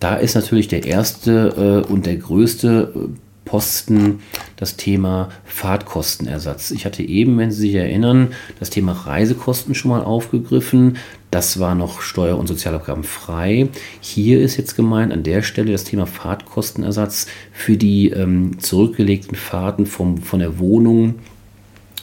[0.01, 3.09] Da ist natürlich der erste äh, und der größte äh,
[3.45, 4.21] Posten
[4.57, 6.71] das Thema Fahrtkostenersatz.
[6.71, 8.29] Ich hatte eben, wenn Sie sich erinnern,
[8.59, 10.97] das Thema Reisekosten schon mal aufgegriffen.
[11.31, 13.69] Das war noch Steuer- und Sozialabgaben frei.
[14.01, 19.87] Hier ist jetzt gemeint an der Stelle das Thema Fahrtkostenersatz für die ähm, zurückgelegten Fahrten
[19.87, 21.17] vom, von der Wohnung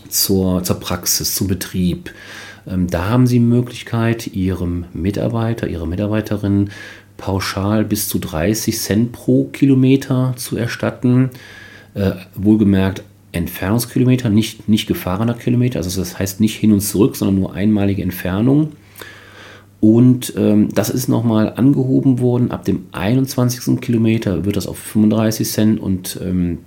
[0.10, 2.14] zur, zur Praxis, zum Betrieb.
[2.68, 6.70] Ähm, da haben Sie Möglichkeit, Ihrem Mitarbeiter, Ihrer Mitarbeiterin
[7.22, 11.30] pauschal bis zu 30 Cent pro Kilometer zu erstatten.
[11.94, 15.78] Äh, wohlgemerkt Entfernungskilometer, nicht, nicht gefahrener Kilometer.
[15.78, 18.74] Also das heißt nicht hin und zurück, sondern nur einmalige Entfernung.
[19.80, 22.52] Und ähm, das ist nochmal angehoben worden.
[22.52, 23.80] Ab dem 21.
[23.80, 26.60] Kilometer wird das auf 35 Cent und ähm,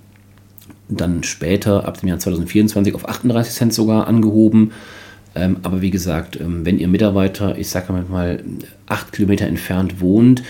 [0.87, 4.71] dann später, ab dem Jahr 2024, auf 38 Cent sogar angehoben.
[5.35, 8.43] Ähm, aber wie gesagt, ähm, wenn Ihr Mitarbeiter, ich sage mal,
[8.87, 10.43] acht Kilometer entfernt wohnt,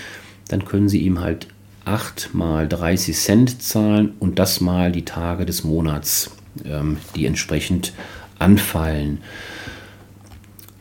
[0.48, 1.48] dann können Sie ihm halt
[1.84, 6.30] 8 mal 30 Cent zahlen und das mal die Tage des Monats,
[6.64, 7.92] ähm, die entsprechend
[8.38, 9.18] anfallen.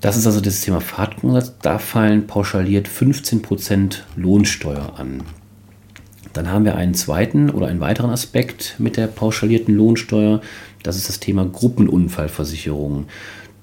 [0.02, 1.54] Das ist also das Thema Fahrtgrundsatz.
[1.62, 5.24] Da fallen pauschaliert 15% Lohnsteuer an.
[6.34, 10.42] Dann haben wir einen zweiten oder einen weiteren Aspekt mit der pauschalierten Lohnsteuer.
[10.84, 13.06] Das ist das Thema Gruppenunfallversicherung.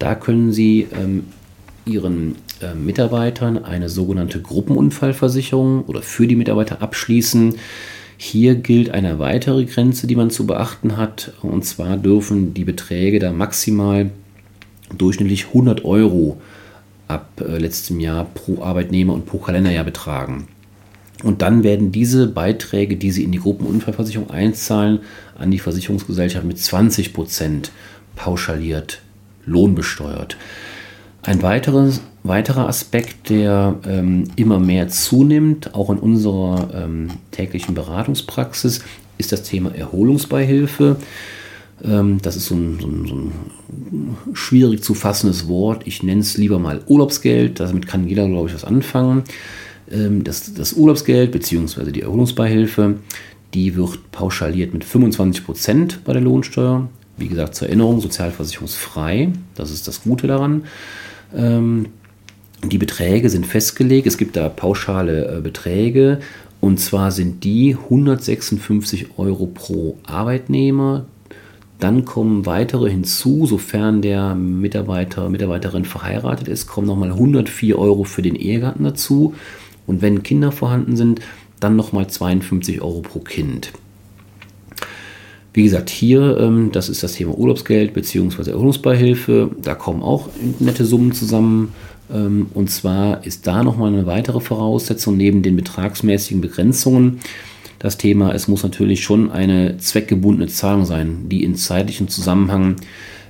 [0.02, 1.26] Da können Sie ähm,
[1.84, 7.54] Ihren äh, Mitarbeitern eine sogenannte Gruppenunfallversicherung oder für die Mitarbeiter abschließen.
[8.16, 11.34] Hier gilt eine weitere Grenze, die man zu beachten hat.
[11.42, 14.10] Und zwar dürfen die Beträge da maximal
[14.98, 16.40] durchschnittlich 100 Euro
[17.06, 20.48] ab äh, letztem Jahr pro Arbeitnehmer und pro Kalenderjahr betragen.
[21.22, 24.98] Und dann werden diese Beiträge, die Sie in die Gruppenunfallversicherung einzahlen,
[25.38, 27.70] an die Versicherungsgesellschaft mit 20 Prozent
[28.16, 29.00] pauschaliert
[29.44, 30.36] lohnbesteuert.
[31.22, 38.82] Ein weiteres, weiterer Aspekt, der ähm, immer mehr zunimmt, auch in unserer ähm, täglichen Beratungspraxis,
[39.18, 40.96] ist das Thema Erholungsbeihilfe.
[41.84, 43.32] Ähm, das ist so ein, so, ein, so ein,
[44.34, 45.86] schwierig zu fassendes Wort.
[45.86, 47.60] Ich nenne es lieber mal Urlaubsgeld.
[47.60, 49.24] Damit kann jeder, glaube ich, was anfangen.
[49.90, 51.90] Ähm, das, das Urlaubsgeld bzw.
[51.92, 52.96] die Erholungsbeihilfe,
[53.54, 56.88] die wird pauschaliert mit 25 Prozent bei der Lohnsteuer.
[57.16, 59.32] Wie gesagt, zur Erinnerung, sozialversicherungsfrei.
[59.54, 60.64] Das ist das Gute daran.
[61.34, 61.86] Ähm,
[62.64, 64.06] die Beträge sind festgelegt.
[64.06, 66.20] Es gibt da pauschale äh, Beträge.
[66.60, 71.06] Und zwar sind die 156 Euro pro Arbeitnehmer.
[71.80, 78.22] Dann kommen weitere hinzu, sofern der Mitarbeiter, Mitarbeiterin verheiratet ist, kommen nochmal 104 Euro für
[78.22, 79.34] den Ehegatten dazu.
[79.88, 81.20] Und wenn Kinder vorhanden sind,
[81.58, 83.72] dann nochmal 52 Euro pro Kind.
[85.54, 88.50] Wie gesagt, hier, ähm, das ist das Thema Urlaubsgeld bzw.
[88.50, 89.50] Erholungsbeihilfe.
[89.60, 90.28] Da kommen auch
[90.60, 91.74] nette Summen zusammen.
[92.12, 97.20] Ähm, und zwar ist da nochmal eine weitere Voraussetzung neben den betragsmäßigen Begrenzungen.
[97.78, 102.76] Das Thema, es muss natürlich schon eine zweckgebundene Zahlung sein, die in zeitlichem Zusammenhang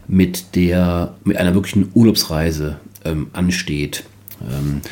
[0.06, 4.04] mit, der, mit einer wirklichen Urlaubsreise ähm, ansteht.
[4.42, 4.82] Ähm,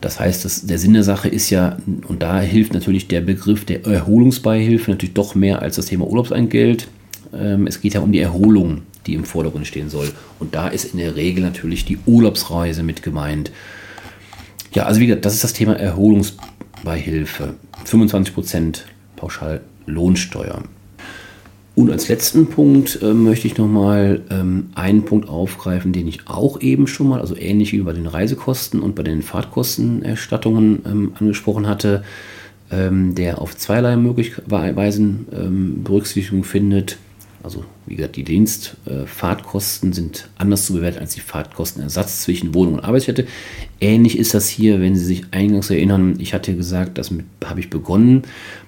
[0.00, 1.78] das heißt, das, der Sinn der Sache ist ja,
[2.08, 6.88] und da hilft natürlich der Begriff der Erholungsbeihilfe natürlich doch mehr als das Thema Urlaubseingeld.
[7.34, 10.12] Ähm, es geht ja um die Erholung, die im Vordergrund stehen soll.
[10.38, 13.50] Und da ist in der Regel natürlich die Urlaubsreise mit gemeint.
[14.74, 17.54] Ja, also wie gesagt, das ist das Thema Erholungsbeihilfe.
[17.86, 18.80] 25%
[19.16, 20.62] pauschal Lohnsteuer.
[21.76, 26.62] Und als letzten Punkt äh, möchte ich nochmal ähm, einen Punkt aufgreifen, den ich auch
[26.62, 31.68] eben schon mal, also ähnlich wie bei den Reisekosten und bei den Fahrtkostenerstattungen ähm, angesprochen
[31.68, 32.02] hatte,
[32.70, 36.96] ähm, der auf zweierlei Weisen ähm, Berücksichtigung findet.
[37.42, 42.76] Also wie gesagt, die Dienstfahrtkosten äh, sind anders zu bewerten als die Fahrtkostenersatz zwischen Wohnung
[42.76, 43.26] und Arbeitsstätte.
[43.82, 47.12] Ähnlich ist das hier, wenn Sie sich eingangs erinnern, ich hatte gesagt, das
[47.44, 48.22] habe ich begonnen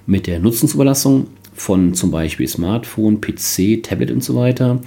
[0.07, 4.81] mit der Nutzungsüberlassung von zum Beispiel Smartphone, PC, Tablet und so weiter.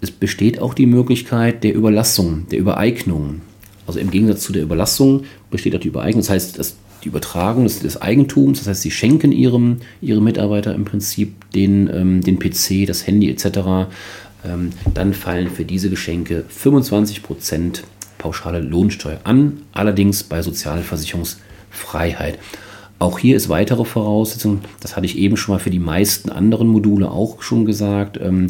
[0.00, 3.40] Es besteht auch die Möglichkeit der Überlassung, der Übereignung.
[3.86, 6.22] Also im Gegensatz zu der Überlassung besteht auch die Übereignung.
[6.22, 8.60] Das heißt, das die Übertragung des, des, Eigentums.
[8.60, 13.28] Das heißt, sie schenken ihrem, ihre Mitarbeiter im Prinzip den, ähm, den PC, das Handy
[13.30, 13.90] etc.
[14.44, 17.82] Ähm, dann fallen für diese Geschenke 25%
[18.18, 22.38] pauschale Lohnsteuer an, allerdings bei Sozialversicherungsfreiheit.
[23.02, 26.68] Auch hier ist weitere Voraussetzung, das hatte ich eben schon mal für die meisten anderen
[26.68, 28.16] Module auch schon gesagt.
[28.22, 28.46] Ähm,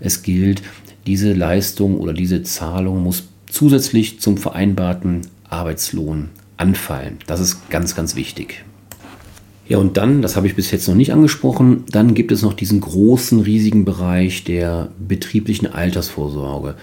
[0.00, 0.60] es gilt,
[1.06, 7.18] diese Leistung oder diese Zahlung muss zusätzlich zum vereinbarten Arbeitslohn anfallen.
[7.28, 8.64] Das ist ganz, ganz wichtig.
[9.68, 12.54] Ja, und dann, das habe ich bis jetzt noch nicht angesprochen, dann gibt es noch
[12.54, 16.74] diesen großen, riesigen Bereich der betrieblichen Altersvorsorge.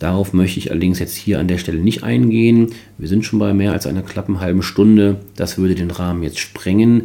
[0.00, 2.72] Darauf möchte ich allerdings jetzt hier an der Stelle nicht eingehen.
[2.96, 5.20] Wir sind schon bei mehr als einer klappen halben Stunde.
[5.36, 7.02] Das würde den Rahmen jetzt sprengen.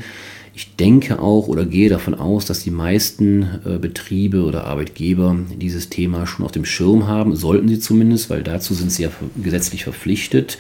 [0.54, 5.90] Ich denke auch oder gehe davon aus, dass die meisten äh, Betriebe oder Arbeitgeber dieses
[5.90, 7.36] Thema schon auf dem Schirm haben.
[7.36, 9.10] Sollten sie zumindest, weil dazu sind sie ja
[9.44, 10.58] gesetzlich verpflichtet.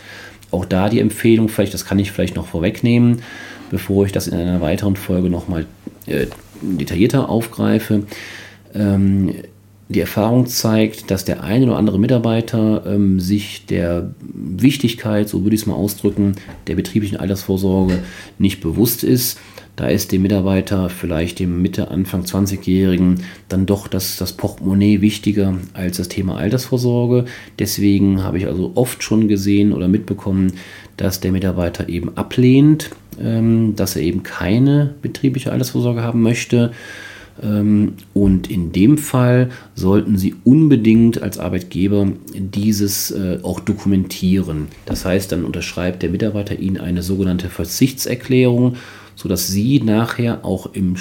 [0.52, 3.22] Auch da die Empfehlung, vielleicht, das kann ich vielleicht noch vorwegnehmen,
[3.72, 5.66] bevor ich das in einer weiteren Folge nochmal
[6.06, 6.28] äh,
[6.62, 8.04] detaillierter aufgreife.
[8.74, 9.32] Ähm,
[9.88, 15.56] die Erfahrung zeigt, dass der eine oder andere Mitarbeiter ähm, sich der Wichtigkeit, so würde
[15.56, 16.36] ich es mal ausdrücken,
[16.68, 18.00] der betrieblichen Altersvorsorge
[18.40, 19.40] nicht bewusst ist.
[19.76, 25.56] Da ist dem Mitarbeiter, vielleicht dem Mitte, Anfang 20-Jährigen, dann doch das, das Portemonnaie wichtiger
[25.74, 27.26] als das Thema Altersvorsorge.
[27.60, 30.54] Deswegen habe ich also oft schon gesehen oder mitbekommen,
[30.96, 36.72] dass der Mitarbeiter eben ablehnt, ähm, dass er eben keine betriebliche Altersvorsorge haben möchte.
[37.42, 44.68] Ähm, und in dem Fall sollten Sie unbedingt als Arbeitgeber dieses äh, auch dokumentieren.
[44.86, 48.76] Das heißt, dann unterschreibt der Mitarbeiter Ihnen eine sogenannte Verzichtserklärung
[49.16, 50.96] sodass Sie nachher auch im,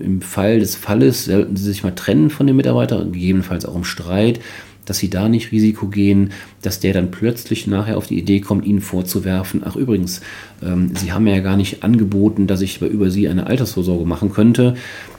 [0.00, 3.84] im Fall des Falles, sollten Sie sich mal trennen von dem Mitarbeiter, gegebenenfalls auch im
[3.84, 4.40] Streit,
[4.86, 6.30] dass Sie da nicht Risiko gehen,
[6.62, 10.20] dass der dann plötzlich nachher auf die Idee kommt, Ihnen vorzuwerfen, ach übrigens,
[10.62, 14.32] ähm, Sie haben mir ja gar nicht angeboten, dass ich über Sie eine Altersvorsorge machen
[14.32, 14.76] könnte.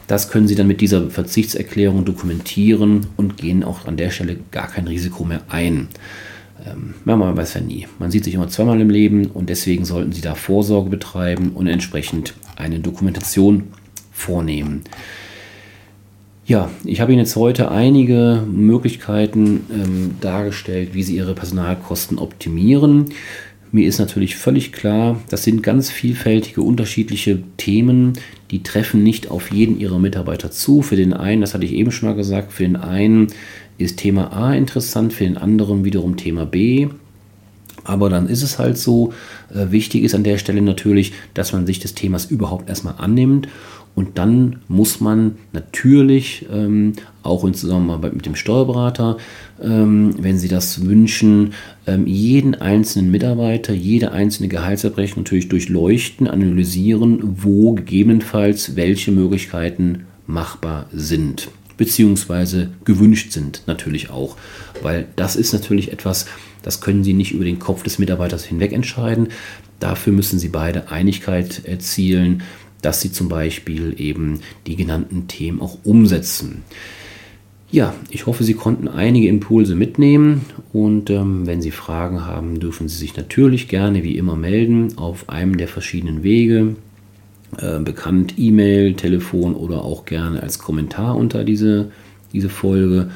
[0.08, 4.68] Das können Sie dann mit dieser Verzichtserklärung dokumentieren und gehen auch an der Stelle gar
[4.68, 5.90] kein Risiko mehr ein
[6.66, 7.88] ähm, man weiß ja nie.
[8.00, 11.68] Man sieht sich immer zweimal im Leben und deswegen sollten Sie da Vorsorge betreiben und
[11.68, 13.64] entsprechend eine Dokumentation
[14.12, 14.82] vornehmen.
[16.46, 23.08] Ja, ich habe Ihnen jetzt heute einige Möglichkeiten ähm, dargestellt, wie Sie Ihre Personalkosten optimieren.
[23.72, 28.14] Mir ist natürlich völlig klar, das sind ganz vielfältige, unterschiedliche Themen,
[28.50, 30.82] die treffen nicht auf jeden Ihrer Mitarbeiter zu.
[30.82, 33.28] Für den einen, das hatte ich eben schon mal gesagt, für den einen
[33.78, 36.88] ist Thema A interessant, für den anderen wiederum Thema B.
[37.84, 39.14] Aber dann ist es halt so,
[39.54, 43.48] äh, wichtig ist an der Stelle natürlich, dass man sich des Themas überhaupt erstmal annimmt
[43.98, 49.18] und dann muss man natürlich ähm, auch in Zusammenarbeit mit dem Steuerberater,
[49.60, 51.56] ähm, wenn Sie das wünschen,
[51.88, 60.86] ähm, jeden einzelnen Mitarbeiter, jede einzelne Gehaltsabrechnung natürlich durchleuchten, analysieren, wo gegebenenfalls welche Möglichkeiten machbar
[60.94, 64.36] sind beziehungsweise gewünscht sind natürlich auch.
[64.84, 66.28] Weil das ist natürlich etwas,
[66.62, 69.30] das können Sie nicht über den Kopf des Mitarbeiters hinweg entscheiden.
[69.80, 72.44] Dafür müssen Sie beide Einigkeit erzielen,
[72.82, 76.64] dass Sie zum Beispiel eben die genannten Themen auch umsetzen.
[77.70, 82.88] Ja, ich hoffe, Sie konnten einige Impulse mitnehmen und ähm, wenn Sie Fragen haben, dürfen
[82.88, 86.76] Sie sich natürlich gerne wie immer melden auf einem der verschiedenen Wege.
[87.58, 91.92] Äh, bekannt E-Mail, Telefon oder auch gerne als Kommentar unter diese,
[92.32, 93.10] diese Folge.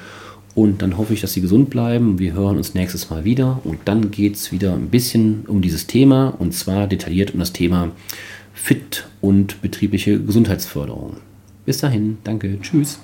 [0.56, 2.18] Und dann hoffe ich, dass Sie gesund bleiben.
[2.20, 3.62] Wir hören uns nächstes Mal wieder.
[3.64, 7.54] Und dann geht es wieder ein bisschen um dieses Thema und zwar detailliert um das
[7.54, 7.92] Thema
[8.64, 11.18] Fit und betriebliche Gesundheitsförderung.
[11.66, 13.00] Bis dahin, danke, tschüss.